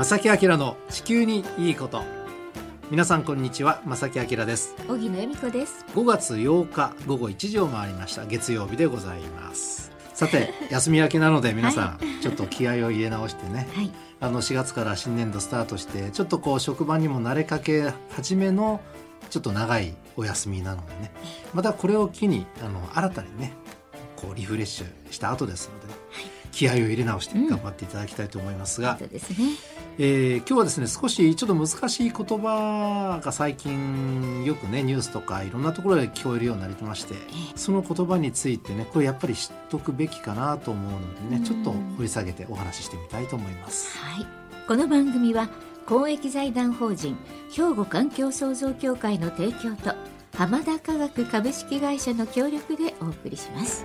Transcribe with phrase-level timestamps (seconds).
[0.00, 2.02] 正木明の地球にいいこと。
[2.90, 4.74] 皆さんこんにちは正木明です。
[4.88, 5.84] 荻野恵美子です。
[5.94, 8.24] 5月8日午後1時を回りました。
[8.24, 9.92] 月曜日でございます。
[10.14, 18.80] さて 休み明けなので皆さん、はい、ちょっと気合を入れ直してね、はい、あの4月から新年度スタートしてちょっとこう職場にも慣れかけ始めの
[19.28, 21.12] ちょっと長いお休みなのでね。
[21.52, 23.52] またこれを機にあの新たにね
[24.16, 26.40] こうリフレッシュした後ですので、はい。
[26.52, 29.36] 気合を入れ直して頑張っていただきたいと思いますが、うん、ですね
[29.98, 37.14] えー、今日はですね少しちょっと難しい言葉が最近よくねニュースとかいろんなところで聞こえるようになりまして、
[37.54, 43.98] その言葉についてねこれやっぱり知っとくべきかなと思うのでね、ちょっと掘り下げてお話ししてみたいと思います。
[43.98, 44.26] はい、
[44.66, 45.48] この番組は
[45.86, 47.16] 公益財団法人
[47.50, 49.94] 兵庫環境創造協会の提供と
[50.36, 53.84] 浜田科学株式会社の協力でお送りします。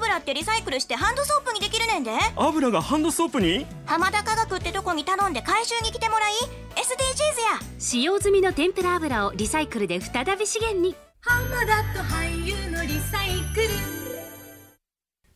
[0.00, 2.10] 油ってリサイクルしてハンドソープにできるねんで。
[2.36, 3.66] 油がハンドソープに？
[3.84, 7.76] 浜田科学ってとこに頼んで回収に来てもらい SDGs や。
[7.78, 10.96] 使用済みの天ぷら油をリサイクルで再び資源に。
[11.20, 13.60] 浜田と俳優のリサイク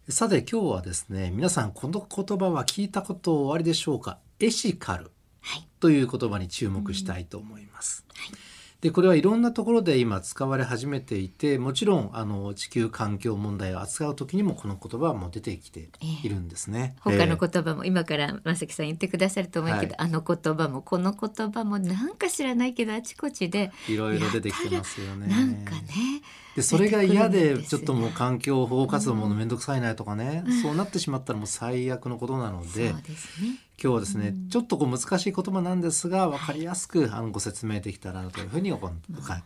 [0.08, 0.12] ル。
[0.12, 4.18] さて今日はですね皆さんこの言葉は聞いたことおありでしょうか？
[4.40, 5.10] エシカル。
[5.78, 8.53] という言葉に注目したいと思います、はい
[8.84, 15.88] でこれはいろんなところで今使われ始めていてもちろんあの地球環境問題を扱う時にもこの言葉も出てきて
[16.22, 16.94] いるんですね。
[17.06, 25.28] えー、他の言葉も、今から正木さん言ってくださると思うけど、はい、あの言葉もこの言葉もなんか知らないけどあちこちでいろいろ出てきてますよね。
[25.28, 26.20] なんかね
[26.54, 33.02] でそれが嫌でちょっともう環境保護活動も面倒くさいなとかね、うん、そうなってしまったらもう最悪のことなので、ね、
[33.82, 38.90] 今日はですね、うん、ちょっとこう難しい言葉なんですが分かりやすく、あのご説明できたらなというふうに考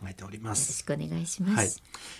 [0.07, 0.69] えております。
[0.69, 1.69] よろしくお願いします、はい、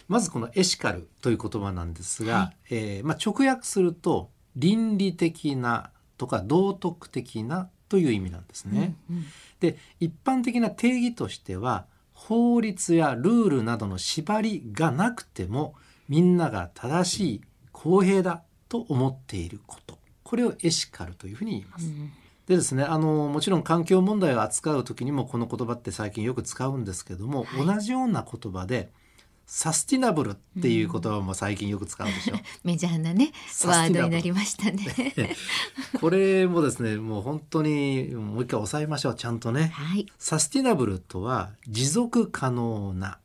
[0.07, 8.95] まずこのエシカルという言葉なんですが、はい、えー、まあ、直訳すると倫理的なとか道徳的なという意味なんですね。
[9.09, 9.25] うんうん、
[9.59, 11.85] で一般的な定義としては
[12.29, 15.73] 法律やルールなどの縛りがなくても
[16.07, 17.41] みんなが正しい
[17.71, 19.97] 公平だと思っていること。
[20.23, 21.87] これをエシカルというふうに言います。
[21.87, 22.11] うん、
[22.45, 28.91] でですねあのもちろん環境問題を扱う時にもこの言葉って最近よく使うんですけども、はい、同じような言葉で
[29.51, 32.35] サスティナブルっていう言葉も最近よく使うでしょ。
[32.35, 33.31] うん、メジャーなね
[33.65, 35.35] ワードになりましたね。
[35.99, 39.71] これもですねもう本当にもう一回押さえましょうちゃんとね。
[39.73, 43.17] はい、サスティナブルとは持続可能な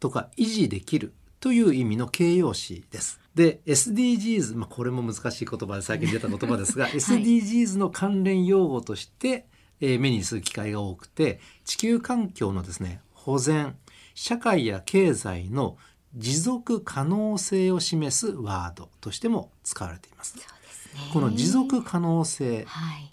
[0.00, 3.20] とか維持できるという意味の形容詞です。
[3.36, 9.46] で SDGs、まあ、これも難しい言葉で最近出た言葉ですが、 はい、SDGs の関連用語として、
[9.80, 13.76] えー、目にする機会が多くて地球環境のですね保全
[14.20, 15.76] 社会や経済の
[16.16, 20.32] 持続可能性を示すワードとしても使われています。
[20.32, 20.42] すね、
[21.12, 22.66] この持続可能性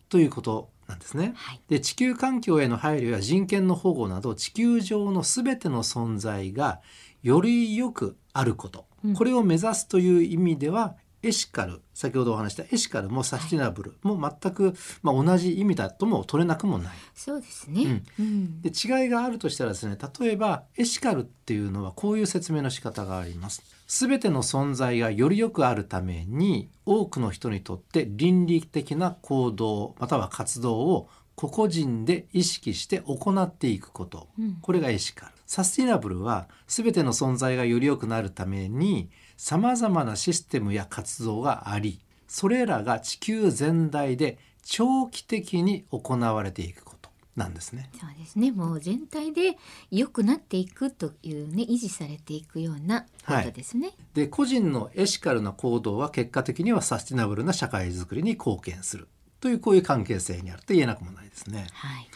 [0.09, 6.81] ということなんですね、はい、で地球環境への配慮や人権の保護など地球上のすべての存在が
[7.21, 16.93] よりよくあること、うん、これを目指すという意味ではエシカル先ほどお話したエシカルもサスティナブルも全く、まあ、同じ意味だとも取れなくもない。
[17.15, 23.63] そうですね、うん、で違いがあるとしたらですね例えばエシカルっていうのはこういう説明の仕方があります。
[23.87, 35.31] すべての存在がよりよくあるために多くの人にとって倫理的な行動または活動を個々人で意識して行っていくこと、うん、これがエシカル。
[35.45, 47.89] サスティナブルは全ての存在がより良くなるためにさまざまなシステムや活動がありそれらが地球全体で長期的に行われていくことなんですね。
[47.99, 48.51] そうですね。
[48.51, 49.57] もう全体で
[49.91, 53.87] 良くなっていくというね維持されていくようなことですね。
[53.87, 59.07] はい、で個人のエシカルな行動は結果的にはサスティナブルな社会づくりに貢献する
[59.39, 61.67] というこういう関係性にあると言えなくもないですね。
[61.73, 62.07] はい、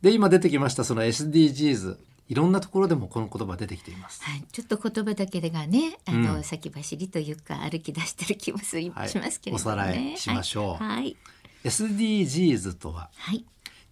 [0.00, 1.98] で今出てきましたその SDGs
[2.28, 4.22] いろんなところでもこの言葉出てきています。
[4.22, 9.32] はい、ちょっと言葉だけがね、あの、うん、先走りというか歩き出してる気もしますけれども、ね。
[9.40, 10.82] はい、おさらいしましょう。
[10.82, 11.16] はい。
[11.64, 13.44] SDGs とは、はい、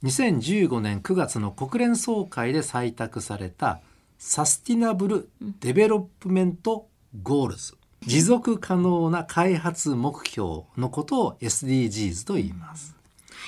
[0.04, 3.80] 2015年9月の国連総会で採択された
[4.18, 5.28] Sustainable
[5.60, 6.88] Development
[7.22, 7.76] Goals。
[8.06, 12.96] 持続可能な開発目標のことを SDGs と言います。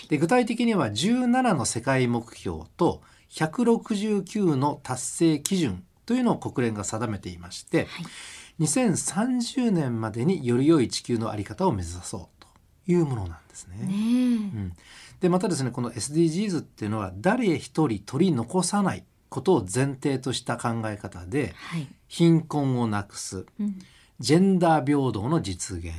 [0.09, 3.01] で具体的には17の世界目標と
[3.33, 12.49] 169の達成基準というのを国連が定めていまして、はい、2030年までにより良い地球の在り方を目指そうと
[12.87, 13.77] いうものなんですね。
[13.77, 14.73] ねうん、
[15.21, 23.79] でまたですねこの SDGs っていうのは誰一人取り残さないことを前提とした考え方で、はい、貧困をなくす、うん、
[24.21, 25.95] ジェンダー平等の実現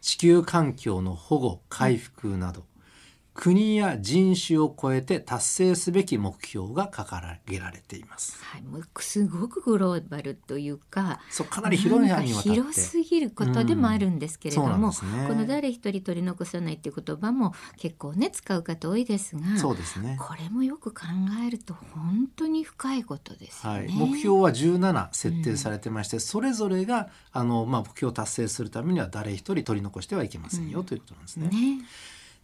[0.00, 2.64] 地球環境の保護回復など、
[3.40, 8.36] 国や人種を超えて達成すべき目標が掲げられています。
[8.42, 14.82] はい、もうすごくグローバルというか、そうかなり広い範囲にわたって広すぎることでもあるんですけれども、うん
[15.22, 20.18] ね、この誰一人取り残さないっていう言葉も結構ね使う方多いですが、そうですね。
[20.20, 21.02] これもよく考
[21.46, 23.78] えると本当に深いことですよね。
[23.78, 31.46] はい、目標は17設定されてまして、うん、それぞれがあのまあ目標を達成するためには誰一人取り残してはいけませんよ、うん、ということなんですね。
[31.50, 31.84] ね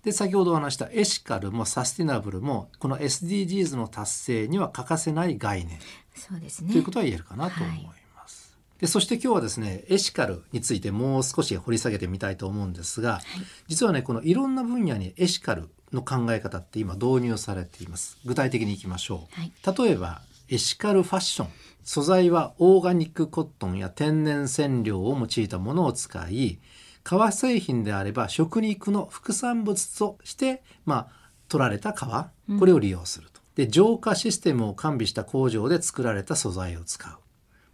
[0.04, 5.78] で先ほどお話したエシカルもサスティナブルもこの SDGs の達成には欠かせない概念。
[6.14, 7.84] そうです、ね、ということは言えるかなと思い
[8.14, 8.56] ます。
[8.56, 13.22] はい、でそして今日はですねエシカルについてもう少し掘り下げてみたいと思うんですが、はい、
[13.68, 18.18] 実はねこのいろんな分野にエシカルの考え方って今導入されています。
[18.24, 20.20] 具体的にいきましょう、はい、例えば
[20.50, 21.48] エシカルファッション。
[21.84, 26.58] 素材はオーガニックコットンや天然染料を用いたものを使い
[27.04, 33.40] 革製品であれば食肉の副産物として、まあ、取られた革これを利用すると。
[33.54, 37.12] で浄化システムを完備した工場で作られた素材を使う。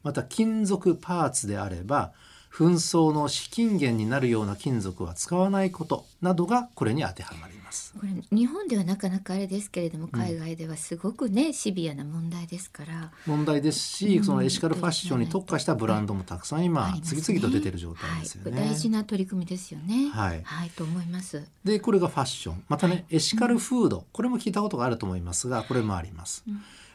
[0.03, 2.13] また金属パーツであれば
[2.53, 7.95] 紛争の資金源になるような金属は使わないことなどがこれに当てはまります。
[7.99, 13.13] これ日本ではなかなかあれですけれども海外ではすごくね、うん、シビアな問題ですから。
[13.27, 20.11] 問題ですし、うん、そのエシカルファッションに特化したブランドもたくさん今、次々と出てる状態ですよね、はい、大事な取り組みですよね。
[20.11, 21.45] はい、はい、と思います。
[21.65, 22.65] でこれがファッション。
[22.69, 26.45] またね、はい、エシカルフード、これも聞いたことがあると思いますがこれもあります、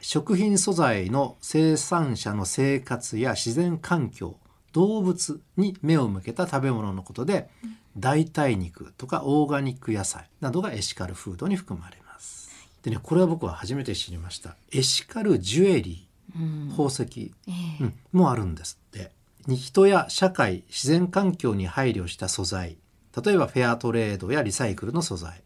[0.02, 4.36] 食品素材の生産者の生活や自然環境
[4.76, 7.50] 動物に目を向けた食べ物のことで、
[7.98, 12.50] 代替肉とかオーガニック野菜などがエシカルフードに含まれます。
[12.84, 14.58] でねこれは僕は初めて知りました。
[14.74, 17.32] エシカルジュエリー、宝石、
[17.80, 19.12] うん、もあるんですって。
[19.48, 22.78] 人や社会自然環境に配慮した素材。
[23.24, 25.42] 例えばフェアトレードやリサイクルの素材。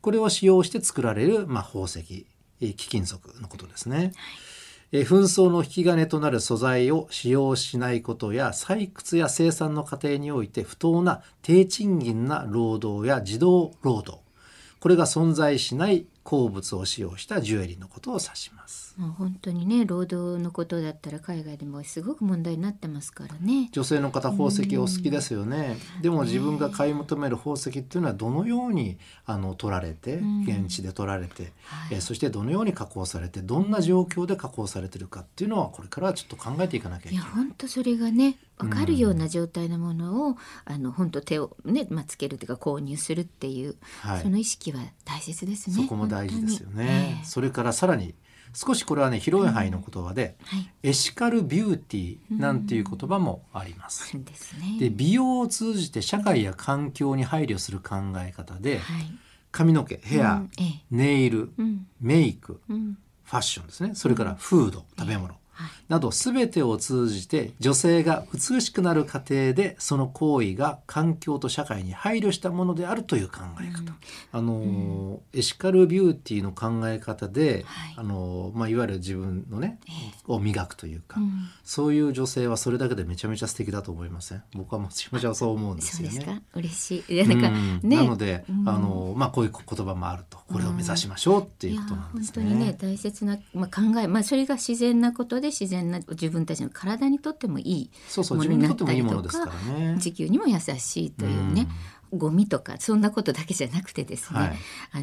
[0.00, 2.26] これを使用して作られる、まあ、宝石。
[2.60, 3.96] 貴金属のことですね。
[3.96, 4.12] はい
[4.90, 14.18] え紛争の引き金となる素材を使用しないことや採掘や生産の過程において不当な低賃金な労働や児童労働。
[14.80, 18.94] これが存在しない鉱物を使用したジュエリーのことを指します。
[18.98, 23.70] もう本当にね労働のことだったら海外でもすごく問題になってますからね。
[23.72, 25.78] 女性の方宝石お好きですよね。
[26.02, 37.24] でも自分が買い求める宝石っていうのはどのようにあの取られて現地で取られて、はい、えそしてどのように加工されてどんな状況で加工されてるかっていうのはこれからはちょっと考えていかなきゃいけない。
[37.24, 45.76] いや本当それがね分かるような状態のものを、あの本当手をねまあつけるというか購入するっていう、はい、その意識は大切ですね。
[45.76, 48.14] そこも大事ですよね、えー、それからさらに
[48.54, 54.16] 少しこれはね広い範囲の言葉で、うんはい、エシカルビューティーなんていう言葉もあります。
[54.16, 54.32] うん、で、
[54.88, 59.12] ね、美容を通じて社会や環境に配慮する考え方で、はい、
[59.52, 60.50] 髪の毛ヘア、うん、
[60.90, 61.52] ネイル、
[62.00, 63.94] メイク、ファッションですね。
[63.94, 65.34] それからフード、食べ物
[65.88, 73.96] など全てを通じて女性が美しくなる過程でその行為が環境と社会に配慮したものであるという考え方、うん、
[74.32, 77.94] あの、うん、エシカルビューティーの考え方で、はい。
[77.96, 84.42] あのまあ、いわゆる自分のね、えー、を磨くというか、うん、そういう女性はそれだけでめちゃめちゃ素敵だと思いません？
[84.54, 86.42] 僕はもちろんそう思うんですよね。
[86.54, 87.26] 嬉しい。
[87.26, 87.50] なんか、
[87.82, 92.44] ね、なので、あのまあ、こういう言葉もあるとこれを目指しましょうっていうことなんですね。
[92.44, 101.68] 本当にね大切な、まあ、考え、まあ、それが自然なことで自然な自分たちの体にとってもいいものになったりとか、ね、地球にも優しいというね、
[102.12, 104.58] ゴミとかそんなことだけじゃなくてですね、はい、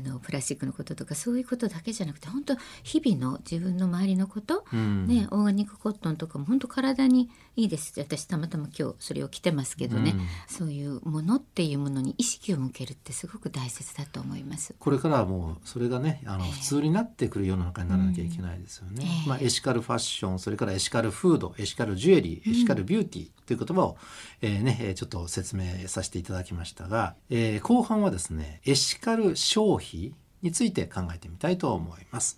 [0.05, 7.93] あのプラスチックのこととかそういうことだけじゃなくて本当日々の自分の周りのこと、うん、ねオーガニックコットンとかも本当体にいいです。
[7.99, 14.75] 私たまたま今日それを着てますけどね、うん、そういうものっていうものに意識を向けるってすごく大切だと思います。
[14.77, 23.97] これからはもうそれがねあの、普通になってくる世の中にならなきゃいけないですよね、えー、まあ、エシカルファッションそれからエシカルフードエシカルジュエリーエシカルビューティーという言葉を、
[24.41, 26.94] えー、ねちょっと説明させていただきましたが、
[27.29, 32.37] えー、後半はですねエシカル消費について考えてみたいと思います。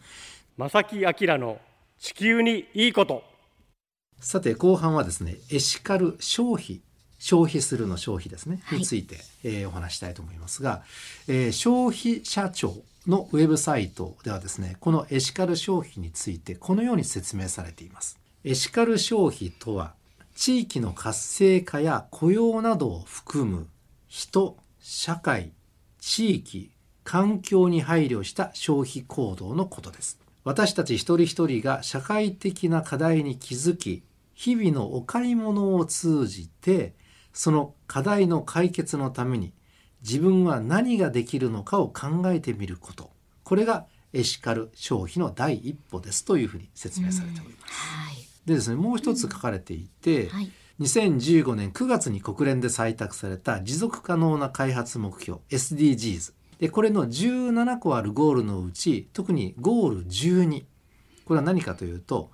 [0.58, 1.60] 正木明の
[2.00, 3.24] 地球にいいこと。
[4.20, 6.82] さて後半はですねエシカル消費
[7.20, 10.84] 消費するの消費ですね、について、えー、お話したいと思いますが、
[11.28, 12.76] えー、消費者庁
[13.08, 18.20] のウェブサイトではですねこのエシカル消費についてこのように説明されています。
[18.44, 19.94] エシカル消費とは
[20.36, 23.68] 地域の活性化や雇用などを含む
[24.08, 25.52] 人社会
[26.00, 26.72] 地域
[27.04, 30.20] 環境に配慮した消費行動のことです。
[30.44, 36.94] 私たち一人一人が社会的な課題に気づき日々のお買い物を通じて
[37.34, 39.54] その課題の解決のために
[40.02, 43.12] 自分は何ができるのかを考えてみること。
[43.44, 47.74] これがエシカル消費の第一歩ですというふうに説明されております。
[47.74, 50.30] はい、でですねもう一つ書かれていて、うん。
[50.30, 60.66] はい、2015年9月に国連で採択された持続可能な開発目標 SDGs でこれの17個あるゴールのうち特にゴール12
[61.26, 62.32] これは何かというと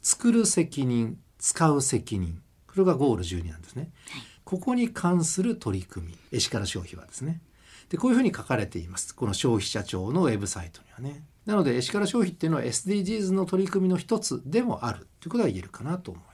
[0.00, 2.40] 作る責任使う責任。
[2.66, 3.90] これがゴール12なんですね。
[4.10, 7.40] はいここに関する取り組みエシカル消費はですね。
[7.88, 9.14] でこういうふうに書かれています。
[9.14, 11.24] この消費者庁のウェブサイトにはね。
[11.46, 15.06] なのでエシカル消費っていうのは SDGs の取り組みの一つでもある。
[15.20, 16.31] ということが言えるかなと思います。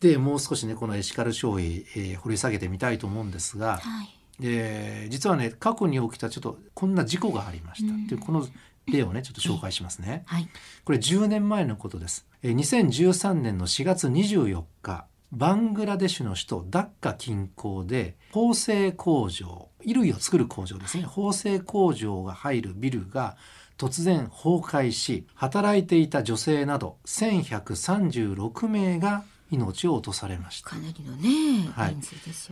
[0.00, 4.08] でもう少しねこのエシカル消費、えー、掘り下げてみたいと思うんですが、はい、
[4.42, 8.46] えー、実はね過去に起きたちょっとこんな事故がありました、でこの
[8.86, 10.48] 例をねちょっと紹介しますね、はい、
[10.84, 12.26] これ10年前のことです。
[12.42, 21.04] 2013年の4月24日バングラデシュの首都ダッカ近郊で縫製工場衣類を作る工場ですね。
[21.04, 23.36] 縫製工場が入るビルが
[23.76, 30.70] 突然崩壊し働いていた女性など1136名が命を落とされました。
[30.70, 32.02] かなりのね、はい、ね。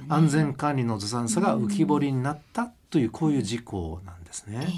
[0.09, 4.71] 安全管理のずさんさが浮き彫りになったというこういう事故なんですね、えー、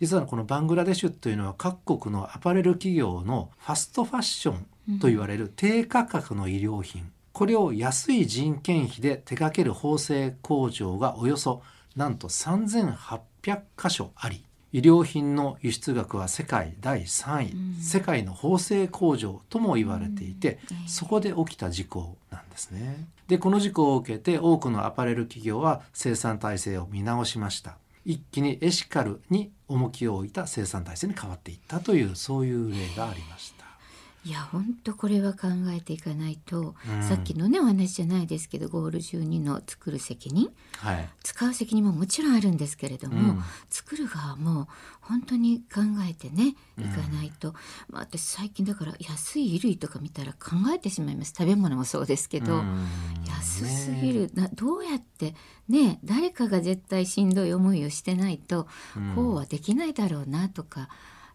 [0.00, 7.10] 実はこのバングラデシュというのは各国のアパレル企業のファストファッションと言われる低価格の衣料品。
[7.32, 11.62] これを安い人件費で手掛ける縫製工場がおよそ
[11.96, 23.06] なんと3800箇所あり衣料品の輸出額は世界第3位、うん、世界の縫製工場とも言われていて、うん、そこで起きた事故なんですね。
[23.28, 27.76] でこの事故を受けて多くのアパレル企業は生産体制を見直しました。
[28.04, 33.53] 一気にエシカルに重きを置いた生産体制に変わっていったというそういう例がありました。
[34.26, 44.66] いや本当これは考えていかないと、うん、さっきのねお話じゃないですけどゴール12の作る責任、はい、使う責任ももちろんあるんですけれども、うん、作る側も
[45.02, 47.54] 本当に考えてねいかないと、うん、
[47.90, 51.34] まあ、私最近だから安い衣類とか見たら考えてしまいます。
[51.36, 52.62] 食べ物もそうですけど、
[53.28, 54.30] 安すぎる。
[54.34, 55.34] などうやって
[55.68, 58.66] ね誰かが絶対しんどい思いをしてないと、
[59.14, 60.88] こうはできないだろうなとか。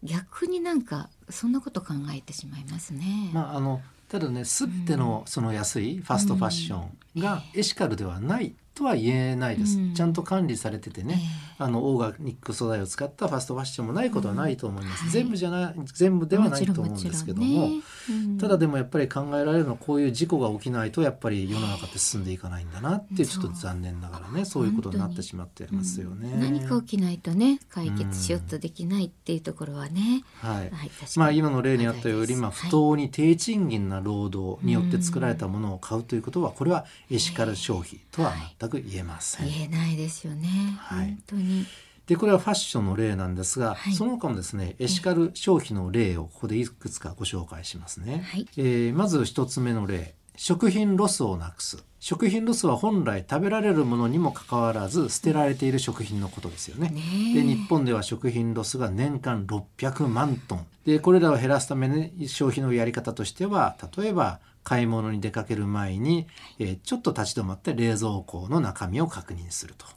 [0.03, 3.32] 逆になんかそんなこと考えてしまいますね。
[3.34, 11.22] まああのただねすってのその安いファストファッションがエシカルではないとは言えないです、うん、ちゃんと管理されててね、
[11.60, 17.82] えー、あのオーガニック素材を使ったファストファッションもないことはないと思います、うんはい、全部じゃない全部ではないと思うんですけども、ね。
[18.10, 39.48] うん、ただでもやっぱり考えられるのはこういう事故が起きないとやっぱり世の中って進んでいかないんだなってちょっと残念ながらねそういうことになってしまってますよね、何か起きないとね解決しようとできないっていうところはね、はい、はい、まあ今の例にあったように、まあ、不当に低賃金な労働によって作られたものを買うということはこれはエシカル消費とは全く言えません。
[39.48, 40.48] 言えないですよね、
[40.80, 41.66] はい、本当に。
[42.08, 50.16] でこれはファッションの例なんですが、はい、その他もですねエシカル消費の例をここでいくつかご紹介しますね、はい、えー、まず一つ目の例。
[50.36, 51.84] 食品ロスをなくす。
[52.00, 56.89] 食品ロスは本来食べられるものにもかかわらず捨てられている食品のことですよね。
[56.89, 57.01] ね
[57.36, 60.66] で日本では食品ロスが年間600万トン。
[60.86, 64.39] でこれらを減らすために消費のやり方としては例えば
[64.70, 66.28] 買い物に出かける前に、
[66.60, 69.88] えー、ちょっと立ち止まって冷蔵庫の中身を確認すると。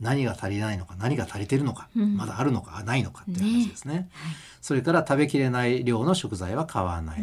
[0.00, 7.22] 何が足りないのか何が足りてるのか、うん、まだあるのかないのかっていう話ですね、ねはい、それから食べきれない量の食材は買わない、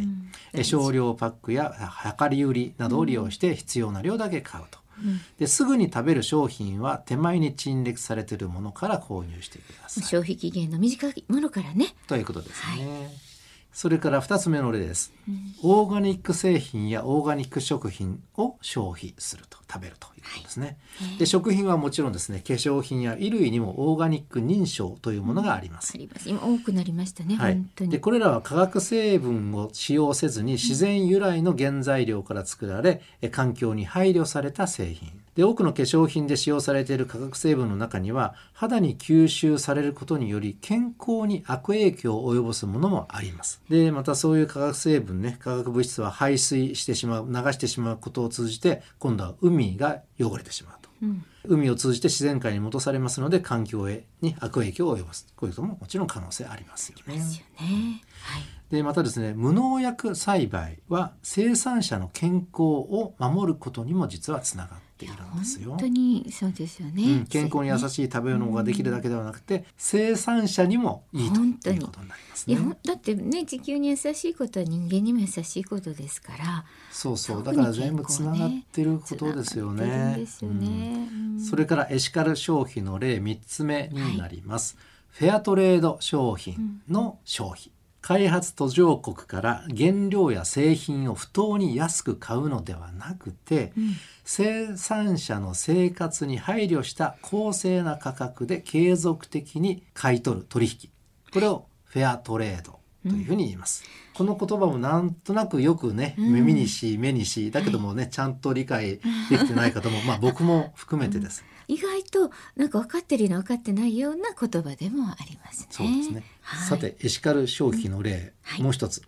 [0.53, 1.73] うん、少量パックや
[2.21, 10.03] 量り売りなどを利用して必要な量だけ買うと、うん、ですぐに食べる商品は手前に陳列されているものから購入してください。
[10.05, 11.87] 消費期限の短いものからね。
[12.07, 13.28] ということですね、はい
[13.71, 20.11] それから2つ目の例です、うん、オーガニック製品やオーガニック食品を消費すると食べるという。
[20.11, 26.29] ことですね、はい、で食品はもちろんですね化粧品や衣類にもオーガニック認証というものがあります、うん、あります。
[26.29, 35.09] 今多くなりましたね、はい、でこれらは化学成分を使用せずに自然由来の原材料から作られ、うん、環境に配慮された製品。
[35.35, 43.61] でで多くの化粧品で使用されている化学成分の中には肌に吸収されることにより健康に悪影響を及ぼすものもあります。
[43.69, 55.27] でまたそういう化学成分ね化学物質は排水してしまう流してしまうことを通じて今度は海が汚れてしまうと、うん、海を通じて自然界に戻されますので環境へに悪影響を及ぼす。
[55.35, 57.15] こういうことももちろん可能性ありますよね。
[57.15, 58.01] よね。
[58.21, 58.43] はい。
[58.69, 65.71] でまたですね無農薬栽培は生産者の健康を守ることにも実はつながっているんですよ。
[65.71, 72.55] 本当にそうですよね、うん、健康に優しい食べ物ができるだけではなくて、生産者にもいいということになりますね。
[72.55, 76.65] いやだってね地球に優しいことは人間にも優しいことですから。
[76.91, 80.15] そうそうだから全部つながってることですよね。
[80.17, 84.77] ですよね、うん、それからエシカル消費の例3つ目になります。
[85.19, 87.71] はい、フェアトレード商品の消費。
[88.01, 93.91] 開発途上国から原料や製品を不当に安く買うのではなくて、うん、
[94.23, 100.89] 生産者の生活に配慮した公正な価格で継続的に買い取る取引。
[101.31, 103.83] これをフェアトレードというふうに言います。
[104.19, 111.45] うん、この言葉もなんとなくよくね、耳にし目にしだけどもね、ちゃんと理解できてない方も、まあ僕も含めてです。
[111.67, 115.67] 意外となんか分かってるような分かってないような言葉でもありますね。
[115.69, 116.23] そうですね。
[116.41, 119.03] はい、さてエシカル消費の例、うん、もう一つ、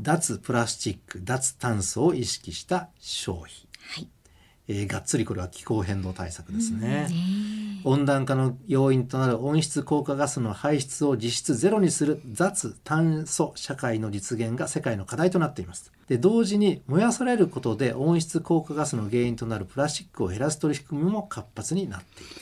[0.00, 3.52] 脱プラスチック脱炭素を意識した消費。
[3.94, 4.08] はい。
[4.68, 7.08] えー、がっつりこれは気候変動対策ですね。
[7.84, 15.92] 温暖化の要因となる温室効果ガスの排出を実質ゼロにする脱炭素社会の実現が世界の課題となっています。
[16.08, 22.34] で同時に燃やされることで温室効果ガスの原因となるプラスチックを減らす取り組みも活発になっている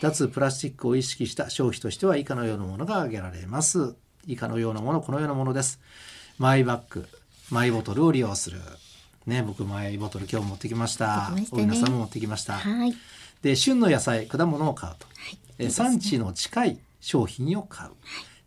[0.00, 3.94] 脱プラスチックを意識した消費としては以下のようなものが挙げられます。
[4.26, 5.80] 以下のようなものこのようなものです。
[6.38, 7.06] マイバッグ
[7.50, 8.58] マイボトルを利用する。
[9.26, 11.30] ね僕マイボトル今日持ってきました。
[11.52, 12.94] 皆、さんも持ってきました、はい、
[13.42, 15.06] で旬の野菜果物を買うと、
[15.58, 17.98] はい、産地の近い商品を買う、はい、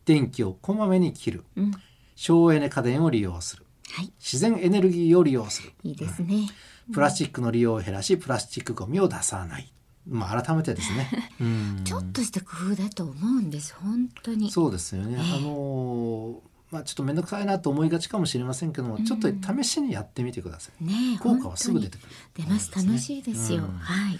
[0.05, 1.71] 電気をこまめに切る、うん、
[2.15, 3.65] 省エネ家電を利用する。
[3.91, 5.71] はい、自然エネルギーを利用する。
[5.83, 6.49] いいですね、
[6.87, 9.71] うん、プラスチックの利用を減らしプラスチックごみを出さない。
[10.07, 11.31] まあ改めてですね、
[11.83, 14.51] ちょっとした工夫だと思うんです本当に。
[14.51, 22.71] そうですよね、えー、あのまあちょっと面倒くさいなと思いがちかもしれませんけども、うん、ちょっと試しにやってみてください、ね、効果はすぐ出てくる、出ます。
[22.75, 24.19] 楽しいですよ、はい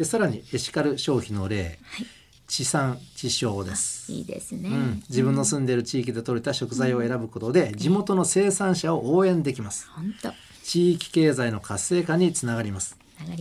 [0.00, 2.06] でさらにエシカル消費の例、はい
[2.46, 4.10] 地産地消です。
[4.10, 9.88] いいですね、うん、自分の住んでいる地域で採れた食材を選ぶことで、地元の生産者を応援できます。
[9.90, 10.32] 本当。
[10.64, 12.98] 地域経済の活性化につながります。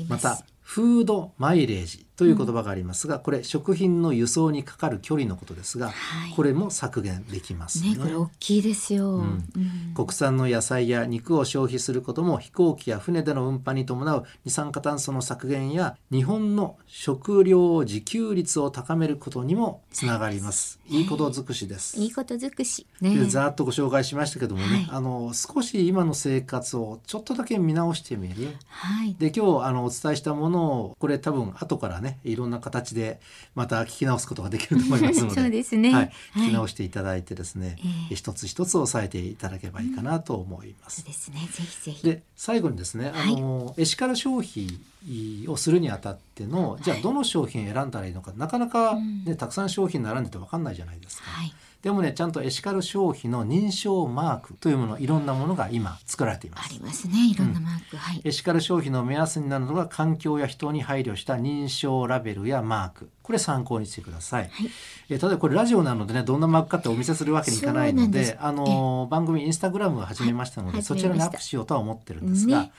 [0.08, 7.92] またフードマイレージという言葉がありますが、うん、これ食品の輸送にかかる距離のことですが、はい、これも削減できますね。
[7.92, 9.48] ねこれ大きいですよ、うん、
[9.96, 20.82] 国産の野菜や肉を消費することも飛行機や船での運搬に伴う二酸化炭素の削減や日本の食料自給率を高めることにもつながります。
[20.90, 21.98] いいこと尽くしです。
[22.02, 22.86] いいこと尽くし。
[23.00, 28.58] ね、ざっとご紹介しましたけどもね、はい、あの少し今の生活をちょっとだけ見直してみる。
[28.68, 33.20] はい、で今日あのお伝えしたものをこれ多分後からねいろんな形で
[33.56, 35.36] また聞き直すことができると思いますので。
[35.42, 41.04] そうですね、はい、聞き直していただいてですね、はい、一つ一つ押さえていただければいいかなと思います。
[41.06, 41.50] うん、そうですね。
[41.52, 42.04] ぜひぜひ。
[42.04, 51.30] で最後にですねあの、はい、エシカル消費をするにあたってのじゃあどの商品を選んだらいいのか、なかなかね、うん、たくさん商品並んでて分かんないじゃないですか。
[51.30, 56.66] はいでもねちゃんとエシカル消費の認証マークというものいろんなものが今作られています。
[56.66, 58.22] ありますねいろんなマーク、うん、はい。
[58.24, 63.10] エシカル消費の目安になるのが環境や人に配慮した認証ラベルやマーク。
[63.30, 64.72] これ参考にしてください、はい、
[65.08, 72.72] えー、ただこれラジオなのでねどんなマークかってお見せするわけにいかないのであの番組インスタグラムを始めましたので、はい、そちらにアップしようとは思ってるんですが、ね、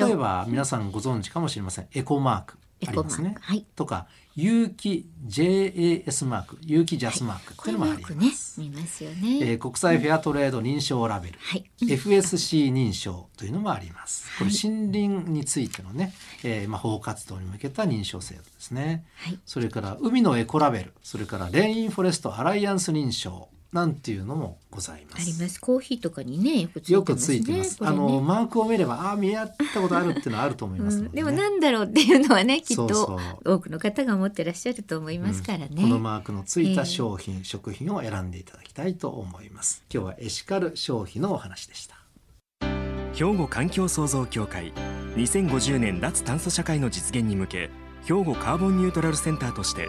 [0.00, 1.86] 例えば皆さんご存知かもしれません。
[1.94, 7.54] エコマークありますね、はい、とか有機 JAS マーク有機ジャスマーク。
[7.54, 7.74] ってい。
[7.74, 8.60] うのもあります。
[8.60, 14.28] ね、見ますよね、えー、国際フェアトレード認証ラベル、はい、FSC 認証というのもあります。
[14.38, 16.12] これ森林についてのね、
[16.44, 19.04] えー、まあ保護活動に向けた認証制度ですね。
[19.16, 23.48] はい、それから海のエコラベル、それからレインフォレストアライアンス認証。
[23.72, 25.22] なんていうのもございます。
[25.22, 25.60] あります。
[25.60, 27.82] コーヒーとかにねよくついてます、ね、よくついてます。
[27.82, 35.68] ね、あのマークを見ればああ見合ったことあるっていうのはあると思います、ねうん、でもなんだろうっていうのはねきっと多くの方が思ってらっしゃると思いますからね。
[35.70, 39.84] うん、このマークのついた商品、えー、食品を選んでいただきたいと思います。
[39.92, 41.96] 今日はエシカル消費のお話でした。
[43.14, 44.72] 兵庫環境創造協会
[45.16, 47.70] 2050年脱炭素社会の実現に向け
[48.04, 49.88] 兵庫カーボンニュートラルセンターとして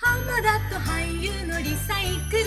[0.00, 2.44] 浜田と俳優のリサイクル。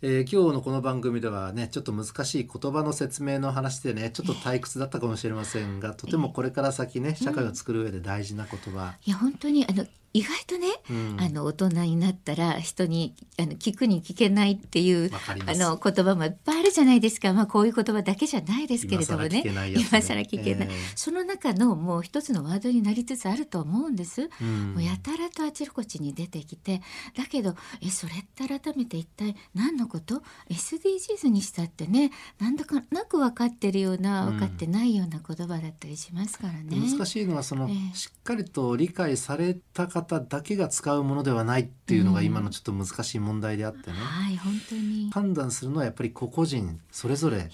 [0.00, 8.94] えー、今日のこの番組ではねちょっと難しい言葉の説明の話でねちょっと退屈だったかもしれませんがとてもこれから先ね社会を作る上で大事な言葉。
[9.04, 15.10] いや本当にあの意外とね、うん、あの大人になったら人にあの聞くに聞けないっていう
[15.46, 19.42] あの言葉もいっぱいあるじゃないですか、まあ、こういう言葉だけじゃないですけれどもね。
[19.76, 26.80] 今更聞けない、えー、その中のもう一つのワードになりつつあると思うんです、うん、もうやたらとあちこちに出てきて。
[27.16, 32.10] だけどえそれって改めて一体何のこと？SDGs にしたってね。
[32.38, 36.76] なんだかなく分かってるような分かってないような言葉だったりしますからね。
[36.76, 45.10] 難しいのはその、えー、しっかりと理解された方方だけが使うものではないっていうのが今のちょっと難しい問題であってね、うん、はい本当に。
[45.12, 47.48] 判断するのはやっぱり個々人それぞれ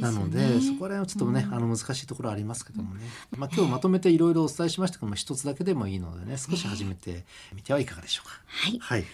[0.00, 3.02] なので、ね、そこら辺はちょっとね、うん、あの難しいところありますけどもね、
[3.36, 9.04] まあ、今日まとめていろいろお伝えしましたけども一つだけでもいいのでね少し始めてみてはいかがでしょうか、はい、はい、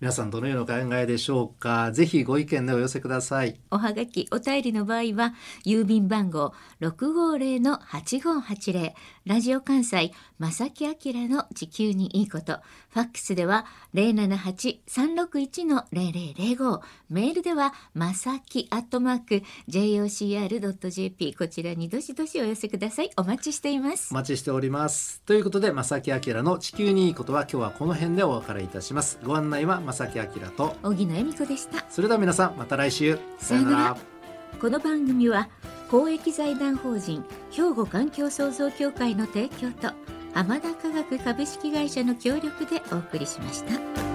[0.00, 1.92] 皆さんどのようなお考えでしょうか。
[1.92, 3.58] ぜひご意見でお寄せください。
[3.70, 8.92] おはがきお便りの場合は郵便番号650の8580
[9.26, 10.94] ラジオ関西正木明
[11.28, 12.58] の地球にいいこと。
[12.90, 23.10] ファックスでは078-361-0005メールではまさきアットマーク jocr.jp こちらにどしどしお寄せください。
[23.16, 24.08] お待ちしています。
[24.12, 25.22] お待ちしております。
[25.22, 29.18] ということで正木明の地球にいいことは今日はこの辺でお別れいたします。
[29.22, 30.76] ご案内は正木明と。
[30.82, 31.84] 小木野恵美子でした。
[31.88, 33.18] それでは皆さんまた来週。
[33.38, 33.96] さよなら。
[34.60, 35.48] この番組は
[35.90, 39.92] 公益財団法人兵庫環境創造協会の提供と
[40.34, 44.13] 浜田科学株式会社の協力でお送りしました。